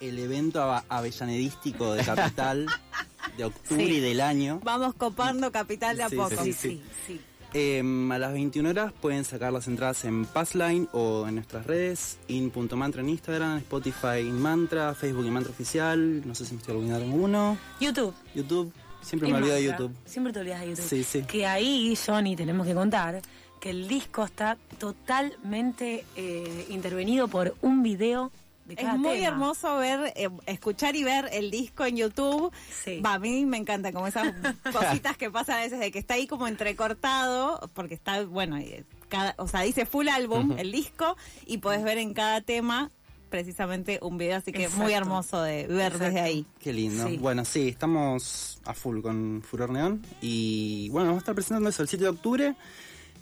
el 0.00 0.18
evento 0.18 0.62
avellanedístico 0.88 1.92
de 1.92 2.04
Capital 2.04 2.66
de 3.36 3.44
octubre 3.44 3.84
Sí. 3.84 3.92
y 3.92 4.00
del 4.00 4.20
año. 4.20 4.60
Vamos 4.64 4.94
copando 4.94 5.50
Capital 5.52 5.96
de 5.96 6.02
a 6.04 6.08
Sí, 6.08 6.16
poco. 6.16 6.42
sí, 6.42 6.52
sí 6.52 6.82
sí 7.06 7.20
Eh, 7.52 7.82
a 8.12 8.18
las 8.18 8.32
21 8.32 8.70
horas 8.70 8.92
pueden 9.00 9.24
sacar 9.24 9.52
las 9.52 9.66
entradas 9.66 10.04
en 10.04 10.24
Passline 10.24 10.88
o 10.92 11.26
en 11.26 11.34
nuestras 11.34 11.66
redes, 11.66 12.18
in.mantra 12.28 13.02
en 13.02 13.08
Instagram, 13.08 13.58
Spotify 13.58 14.18
in 14.20 14.40
Mantra, 14.40 14.94
Facebook 14.94 15.26
in 15.26 15.32
Mantra 15.32 15.50
Oficial, 15.52 16.26
no 16.26 16.34
sé 16.34 16.46
si 16.46 16.54
me 16.54 16.60
estoy 16.60 16.76
olvidando 16.76 17.04
alguno, 17.06 17.58
YouTube 17.80 18.14
YouTube, 18.36 18.72
siempre 19.02 19.28
me 19.30 19.38
olvido 19.38 19.54
de. 19.56 19.64
YouTube. 19.64 19.92
Siempre 20.04 20.32
te 20.32 20.38
olvidas 20.40 20.60
de 20.60 20.68
YouTube. 20.70 20.88
Sí, 20.88 21.02
sí. 21.02 21.22
Que 21.22 21.44
ahí, 21.46 21.98
Johnny, 22.06 22.36
tenemos 22.36 22.66
que 22.66 22.74
contar 22.74 23.20
que 23.60 23.70
el 23.70 23.88
disco 23.88 24.24
está 24.24 24.56
totalmente 24.78 26.04
eh, 26.16 26.66
intervenido 26.70 27.28
por 27.28 27.54
un 27.62 27.82
video 27.82 28.30
de 28.76 28.82
Es 28.82 28.98
muy 28.98 29.16
tema. 29.18 29.28
hermoso 29.28 29.76
ver, 29.78 30.12
eh, 30.16 30.28
escuchar 30.46 30.96
y 30.96 31.04
ver 31.04 31.28
el 31.32 31.50
disco 31.50 31.84
en 31.84 31.96
YouTube. 31.96 32.52
Sí. 32.84 33.00
Va, 33.00 33.14
a 33.14 33.18
mí 33.18 33.44
me 33.46 33.56
encanta 33.56 33.92
como 33.92 34.06
esas 34.06 34.32
cositas 34.72 35.16
que 35.16 35.30
pasan 35.30 35.58
a 35.58 35.62
veces 35.62 35.78
de 35.80 35.90
que 35.90 35.98
está 35.98 36.14
ahí 36.14 36.26
como 36.26 36.46
entrecortado, 36.48 37.70
porque 37.74 37.94
está, 37.94 38.24
bueno, 38.24 38.56
eh, 38.58 38.84
cada, 39.08 39.34
o 39.38 39.48
sea, 39.48 39.62
dice 39.62 39.86
full 39.86 40.08
álbum 40.08 40.54
el 40.58 40.72
disco 40.72 41.16
y 41.46 41.58
podés 41.58 41.82
ver 41.82 41.98
en 41.98 42.14
cada 42.14 42.40
tema 42.40 42.90
precisamente 43.28 44.00
un 44.02 44.18
video, 44.18 44.38
así 44.38 44.50
que 44.50 44.64
Exacto. 44.64 44.82
muy 44.82 44.92
hermoso 44.92 45.40
de 45.42 45.66
ver 45.68 45.92
Exacto. 45.92 46.04
desde 46.04 46.20
ahí. 46.20 46.46
Qué 46.58 46.72
lindo. 46.72 47.06
Sí. 47.06 47.16
Bueno, 47.18 47.44
sí, 47.44 47.68
estamos 47.68 48.60
a 48.64 48.74
full 48.74 49.00
con 49.02 49.42
Furor 49.48 49.70
Neón 49.70 50.02
y 50.20 50.88
bueno, 50.90 51.08
vamos 51.08 51.20
a 51.20 51.22
estar 51.22 51.34
presentando 51.36 51.70
eso 51.70 51.82
el 51.82 51.88
7 51.88 52.04
de 52.04 52.10
octubre. 52.10 52.54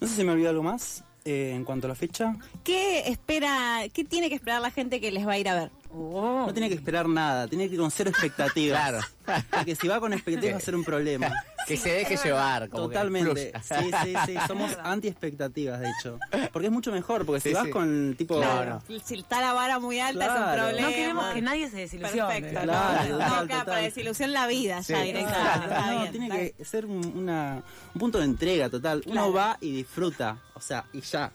No 0.01 0.09
sé 0.09 0.15
si 0.17 0.25
me 0.25 0.33
olvidó 0.33 0.49
algo 0.51 0.63
más 0.63 1.05
eh, 1.25 1.53
en 1.55 1.65
cuanto 1.65 1.87
a 1.87 1.89
la 1.89 1.95
fecha. 1.95 2.37
¿Qué 2.65 3.09
espera, 3.09 3.83
qué 3.93 4.05
tiene 4.05 4.29
que 4.29 4.35
esperar 4.35 4.61
la 4.61 4.71
gente 4.71 5.01
que 5.01 5.11
les 5.11 5.27
va 5.27 5.33
a 5.33 5.39
ir 5.39 5.49
a 5.49 5.55
ver? 5.55 5.71
Oh. 5.91 6.45
No 6.47 6.53
tiene 6.53 6.69
que 6.69 6.75
esperar 6.75 7.09
nada, 7.09 7.47
tiene 7.49 7.69
que 7.69 7.75
ir 7.75 7.81
con 7.81 7.91
cero 7.91 8.11
expectativas. 8.11 8.79
Claro. 9.29 9.45
Porque 9.51 9.77
si 9.77 9.87
va 9.89 10.01
con 10.01 10.15
expectativas 10.15 10.55
va 10.55 10.59
a 10.59 10.63
ser 10.63 10.75
un 10.75 10.85
problema. 10.85 11.31
Que 11.69 11.77
se 11.77 11.91
deje 11.91 12.17
llevar. 12.17 12.71
Como 12.71 12.85
Totalmente. 12.85 13.53
Sí, 13.63 13.75
sí, 14.03 14.15
sí. 14.25 14.35
Somos 14.49 14.75
anti-expectativas, 14.83 15.79
de 15.81 15.91
hecho. 15.91 16.19
Porque 16.51 16.69
es 16.69 16.73
mucho 16.73 16.91
mejor, 16.91 17.27
porque 17.27 17.43
si 17.43 17.51
Sí, 17.51 17.55
vas 17.55 17.65
sí. 17.67 17.71
con 17.71 18.15
tipo. 18.17 18.37
Claro. 18.39 18.83
Si 19.05 19.17
está 19.17 19.43
la 19.43 19.53
vara 19.53 19.79
muy 19.79 20.01
alta 20.01 20.25
es 20.25 20.31
un 20.31 20.55
problema. 20.63 20.89
No 20.89 20.95
queremos 20.95 21.35
que 21.35 21.43
nadie 21.43 21.69
se 21.69 21.77
desilusione. 21.77 22.41
Perfecto. 22.41 22.63
Claro, 22.63 23.03
no, 23.11 23.19
total, 23.19 23.49
no, 23.49 23.65
para 23.67 23.77
desilusión 23.83 24.33
la 24.33 24.47
vida 24.47 24.83
Sí. 24.83 24.95
ya 24.95 25.03
directamente. 25.03 25.75
No, 25.75 26.01
bien, 26.01 26.13
tiene 26.13 26.53
que 26.57 26.65
ser 26.65 26.87
un, 26.87 27.05
una- 27.15 27.63
un 27.95 27.99
punto 28.01 28.17
de 28.19 28.25
entrega 28.25 28.71
total. 28.71 29.03
Uno 29.05 29.31
va 29.31 29.59
y 29.61 29.71
disfruta, 29.77 30.39
o 30.55 30.61
sea, 30.63 30.87
y 30.95 31.03
ya. 31.03 31.31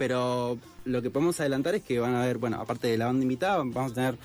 Pero 0.00 0.56
lo 0.86 1.02
que 1.02 1.10
podemos 1.10 1.38
adelantar 1.40 1.74
es 1.74 1.82
que 1.82 2.00
van 2.00 2.14
a 2.14 2.22
haber, 2.22 2.38
bueno, 2.38 2.58
aparte 2.58 2.88
de 2.88 2.96
la 2.96 3.04
banda 3.04 3.22
invitada, 3.22 3.58
vamos 3.58 3.92
a 3.92 3.94
tener 3.94 4.16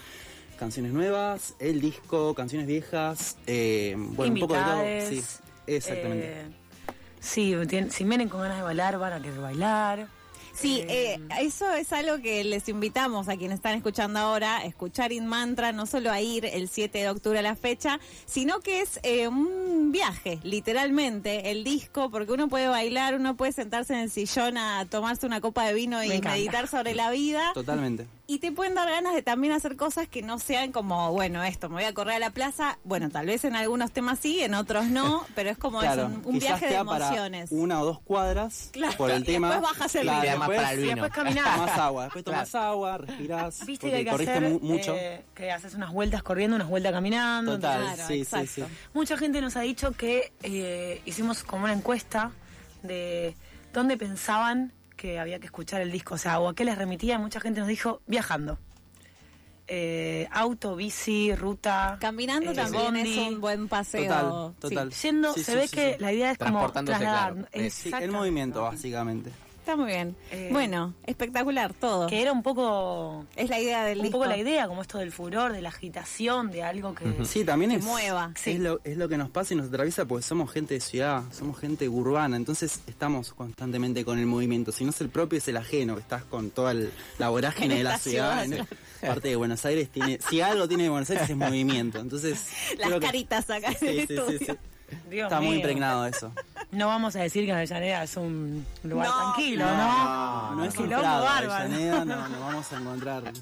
canciones 0.57 0.93
nuevas, 0.93 1.53
el 1.59 1.81
disco, 1.81 2.33
canciones 2.33 2.65
viejas, 2.65 3.35
eh, 3.45 3.93
bueno, 3.97 4.35
un 4.35 4.39
poco 4.39 4.53
de 4.53 4.61
todo. 4.61 5.09
Sí, 5.09 5.21
exactamente. 5.67 6.31
eh, 6.31 6.45
sí, 7.19 7.53
si 7.89 8.03
vienen 8.05 8.29
con 8.29 8.39
ganas 8.39 8.55
de 8.55 8.63
bailar, 8.63 8.97
van 8.97 9.11
a 9.11 9.21
querer 9.21 9.41
bailar. 9.41 10.07
Sí, 10.55 10.83
Eh, 10.87 11.19
eso 11.41 11.71
es 11.73 11.91
algo 11.91 12.21
que 12.21 12.43
les 12.43 12.69
invitamos 12.69 13.27
a 13.27 13.35
quienes 13.35 13.57
están 13.57 13.75
escuchando 13.75 14.19
ahora, 14.19 14.63
escuchar 14.63 15.11
In 15.11 15.25
Mantra, 15.25 15.71
no 15.71 15.85
solo 15.85 16.11
a 16.11 16.21
ir 16.21 16.45
el 16.45 16.69
7 16.69 16.97
de 16.99 17.09
octubre 17.09 17.39
a 17.39 17.41
la 17.41 17.55
fecha, 17.55 17.99
sino 18.25 18.59
que 18.59 18.81
es 18.81 18.99
eh, 19.03 19.27
un 19.27 19.91
viaje, 19.91 20.39
literalmente, 20.43 21.51
el 21.51 21.63
disco, 21.63 22.09
porque 22.09 22.31
uno 22.31 22.47
puede 22.47 22.67
bailar, 22.67 23.15
uno 23.15 23.35
puede 23.35 23.51
sentarse 23.51 23.93
en 23.93 23.99
el 23.99 24.09
sillón 24.09 24.57
a 24.57 24.85
tomarse 24.85 25.25
una 25.25 25.41
copa 25.41 25.65
de 25.65 25.73
vino 25.73 26.03
y 26.03 26.21
meditar 26.21 26.67
sobre 26.67 26.95
la 26.95 27.09
vida. 27.11 27.51
Totalmente. 27.53 28.07
Y 28.27 28.39
te 28.39 28.51
pueden 28.51 28.73
dar 28.73 28.89
ganas 28.89 29.13
de 29.13 29.21
también 29.21 29.53
hacer 29.53 29.75
cosas 29.75 30.07
que 30.07 30.23
no 30.23 30.39
sean 30.39 30.71
como, 30.71 31.11
bueno, 31.11 31.43
esto, 31.43 31.69
me 31.69 31.75
voy 31.75 31.83
a 31.83 31.93
correr 31.93 32.15
a 32.15 32.19
la 32.19 32.31
plaza. 32.31 32.79
Bueno, 32.83 33.11
tal 33.11 33.27
vez 33.27 33.45
en 33.45 33.55
algunos 33.55 33.91
temas 33.91 34.17
sí, 34.17 34.41
en 34.41 34.55
otros 34.55 34.87
no, 34.87 35.23
pero 35.35 35.51
es 35.51 35.59
como 35.59 35.79
Claro, 35.79 36.07
eso, 36.07 36.21
un, 36.27 36.39
viaje 36.39 36.65
de 36.67 36.83
para 36.83 37.07
emociones. 37.07 37.51
una 37.51 37.81
o 37.81 37.85
dos 37.85 37.99
cuadras 38.01 38.69
Claro, 38.73 38.97
por 38.97 39.11
el 39.11 39.21
y 39.21 39.25
tema. 39.25 39.49
después 39.49 39.69
bajas 39.69 39.95
el 39.95 40.01
Claro, 40.01 40.21
ritmo. 40.21 40.37
después, 40.39 40.57
Para 40.57 40.71
el 40.73 40.79
Y 40.79 40.87
después 40.87 41.11
caminar. 41.11 41.55
Tomás 41.55 41.77
agua, 41.77 42.03
después 42.05 42.25
tomás 42.25 42.55
agua, 42.55 42.97
respirás, 42.97 43.65
Viste 43.65 43.89
que 43.91 43.95
hay 43.95 44.03
que 44.05 44.09
corriste 44.09 44.37
hacer 44.37 44.49
mu- 44.49 44.59
mucho. 44.59 44.95
eh, 44.95 45.23
que 45.35 45.51
haces 45.51 45.75
unas 45.75 45.91
vueltas 45.93 46.23
corriendo, 46.23 46.55
unas 46.55 46.67
vueltas 46.67 46.93
caminando. 46.93 47.51
Total, 47.53 47.83
Claro, 47.93 48.07
sí, 48.07 48.25
sí, 48.25 48.47
sí. 48.47 48.63
Mucha 48.95 49.17
gente 49.17 49.39
nos 49.39 49.55
ha 49.55 49.61
dicho 49.61 49.91
que 49.91 50.33
eh, 50.41 50.99
hicimos 51.05 51.43
como 51.43 51.65
una 51.65 51.73
encuesta 51.73 52.31
de 52.81 53.35
dónde 53.71 53.97
pensaban 53.97 54.71
que 55.05 55.19
había 55.19 55.39
que 55.39 55.45
escuchar 55.45 55.81
el 55.81 55.91
disco, 55.91 56.15
o 56.15 56.17
sea, 56.17 56.39
o 56.39 56.49
a 56.49 56.55
qué 56.55 56.65
les 56.65 56.77
remitía. 56.77 57.19
Mucha 57.19 57.39
gente 57.39 57.59
nos 57.59 57.69
dijo 57.69 58.01
viajando. 58.07 58.57
Eh, 59.67 60.27
auto, 60.31 60.75
bici, 60.75 61.35
ruta. 61.35 61.97
Caminando 62.01 62.51
eh, 62.51 62.55
también 62.55 62.83
bondi. 62.85 63.01
es 63.19 63.27
un 63.27 63.39
buen 63.39 63.67
paseo. 63.67 64.03
Total, 64.07 64.53
total. 64.59 64.93
Sí, 64.93 65.07
yendo, 65.07 65.33
Sí, 65.33 65.43
se 65.43 65.51
sí, 65.51 65.57
ve 65.57 65.67
sí, 65.67 65.75
que 65.75 65.93
sí. 65.93 65.99
la 65.99 66.11
idea 66.11 66.31
es 66.31 66.37
como 66.39 66.71
trasladar. 66.71 67.33
claro. 67.33 67.69
Sí, 67.69 67.91
el 68.01 68.11
movimiento, 68.11 68.63
básicamente. 68.63 69.31
Está 69.65 69.77
muy 69.77 69.87
bien. 69.87 70.15
Eh, 70.29 70.49
bueno, 70.51 70.93
espectacular 71.07 71.73
todo. 71.73 72.05
Que 72.05 72.21
era 72.21 72.31
un 72.31 72.43
poco 72.43 73.25
Es 73.35 73.49
la 73.49 73.59
idea 73.59 73.83
del 73.83 73.97
un 73.97 74.03
disco. 74.03 74.19
poco 74.19 74.29
la 74.29 74.37
idea, 74.37 74.67
como 74.67 74.83
esto 74.83 74.99
del 74.99 75.11
furor, 75.11 75.53
de 75.53 75.63
la 75.63 75.69
agitación, 75.69 76.51
de 76.51 76.61
algo 76.61 76.93
que... 76.93 77.25
Sí, 77.25 77.43
también 77.43 77.71
Que 77.71 77.77
es, 77.77 77.83
mueva. 77.83 78.31
Es, 78.35 78.41
Sí. 78.41 78.57
lo, 78.59 78.79
es 78.83 78.95
lo 78.95 79.09
que 79.09 79.17
nos 79.17 79.31
pasa 79.31 79.55
y 79.55 79.57
nos 79.57 79.69
atraviesa 79.69 80.05
porque 80.05 80.21
somos 80.21 80.51
gente 80.51 80.75
de 80.75 80.81
ciudad, 80.81 81.23
somos 81.31 81.57
gente 81.59 81.89
urbana, 81.89 82.37
entonces 82.37 82.81
estamos 82.85 83.33
constantemente 83.33 84.05
con 84.05 84.19
el 84.19 84.27
movimiento. 84.27 84.71
Si 84.71 84.83
no 84.83 84.91
es 84.91 85.01
el 85.01 85.09
propio, 85.09 85.39
es 85.39 85.47
el 85.47 85.57
ajeno, 85.57 85.97
estás 85.97 86.23
con 86.25 86.51
toda 86.51 86.71
el- 86.71 86.91
la 87.17 87.29
vorágine 87.29 87.73
En 87.73 87.77
de 87.79 87.83
la 87.85 87.97
ciudad. 87.97 88.43
ciudad, 88.43 88.59
en- 89.01 89.07
parte 89.07 89.29
de 89.29 89.35
Buenos 89.35 89.65
Aires 89.65 89.89
tiene, 89.89 90.19
si 90.29 90.41
algo 90.41 90.67
tiene 90.67 90.89
Buenos 90.89 91.09
Aires 91.09 91.27
es 91.27 91.35
movimiento. 91.35 91.97
Entonces, 91.97 92.49
Las 92.77 92.87
creo 92.89 92.99
que- 92.99 93.05
caritas 93.07 93.49
acá 93.49 93.69
en 93.71 93.77
Sí, 93.79 93.87
el 93.87 93.95
sí, 94.01 94.05
sí, 94.07 94.13
estudio. 94.13 94.57
Dios 95.09 95.25
Está 95.25 95.41
muy 95.41 95.55
impregnado 95.57 96.03
de 96.03 96.11
eso. 96.11 96.31
No 96.71 96.87
vamos 96.87 97.15
a 97.15 97.19
decir 97.21 97.45
que 97.45 97.53
Avellaneda 97.53 98.03
es 98.03 98.17
un 98.17 98.65
lugar 98.83 99.07
No, 99.07 99.33
tranquilo, 99.33 99.65
no, 99.65 99.77
¿no? 99.77 100.55
No 100.55 100.65
es 100.65 100.77
un 100.77 100.87
Prado. 100.89 101.27
Avellaneda, 101.27 102.03
no, 102.03 102.27
no 102.29 102.39
vamos 102.39 102.73
a 102.73 102.77
encontrar. 102.77 103.23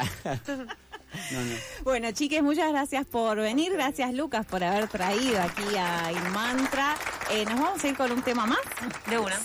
No, 1.31 1.41
no. 1.41 1.55
Bueno, 1.83 2.11
chiques, 2.11 2.41
muchas 2.41 2.71
gracias 2.71 3.05
por 3.05 3.37
venir. 3.37 3.71
Gracias, 3.71 4.11
Lucas, 4.15 4.47
por 4.47 4.63
haber 4.63 4.87
traído 4.87 5.39
aquí 5.43 5.77
a 5.77 6.11
Inmantra. 6.11 6.95
Eh, 7.29 7.45
¿Nos 7.45 7.59
vamos 7.59 7.83
a 7.83 7.87
ir 7.87 7.95
con 7.95 8.11
un 8.11 8.23
tema 8.23 8.47
más? 8.47 8.57
De 9.07 9.19
una. 9.19 9.35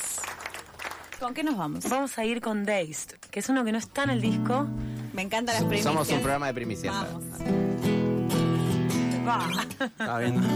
¿Con 1.21 1.35
qué 1.35 1.43
nos 1.43 1.59
vamos? 1.59 1.87
Vamos 1.91 2.17
a 2.17 2.25
ir 2.25 2.41
con 2.41 2.65
Dazed, 2.65 3.19
que 3.31 3.41
es 3.41 3.49
uno 3.51 3.65
que 3.67 3.73
no 3.73 3.79
está 3.79 4.05
en 4.05 4.11
el 4.11 4.21
disco. 4.23 4.67
Me 5.13 5.21
encantan 5.21 5.57
las 5.57 5.65
primicias. 5.65 5.93
Somos 5.93 6.09
un 6.09 6.21
programa 6.21 6.47
de 6.47 6.55
primicias. 6.55 6.95
Vamos. 6.95 7.68
Va. 9.29 9.47
Estaba 9.85 10.19
viendo. 10.21 10.49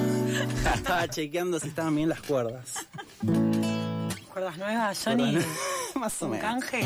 Estaba 0.74 1.08
chequeando 1.08 1.60
si 1.60 1.68
estaban 1.68 1.94
bien 1.94 2.08
las 2.08 2.22
cuerdas. 2.22 2.86
¿Cuerdas 4.32 4.56
nuevas, 4.56 5.02
Johnny? 5.04 5.38
Más 5.94 6.22
o 6.22 6.24
¿Un 6.26 6.30
menos. 6.32 6.46
canje? 6.46 6.80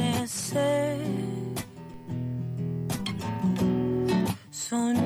Amanecer 0.00 0.98
Soñaba 4.50 4.99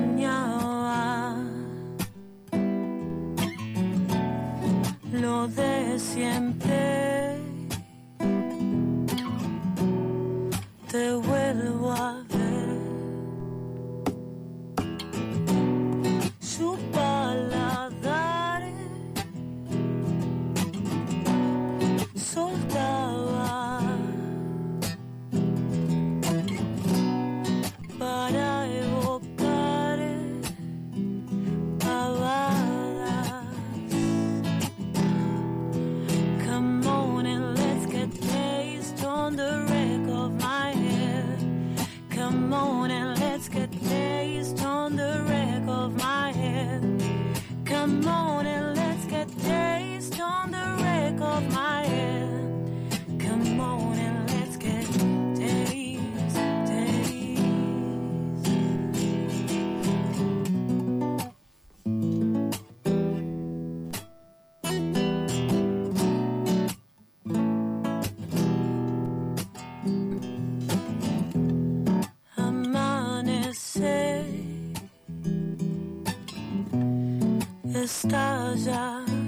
estalla 77.85 79.05
sobre 79.05 79.24